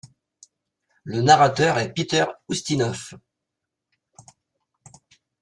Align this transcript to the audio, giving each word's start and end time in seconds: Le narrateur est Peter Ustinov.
Le 1.03 1.21
narrateur 1.21 1.77
est 1.77 1.93
Peter 1.93 2.25
Ustinov. 2.49 3.13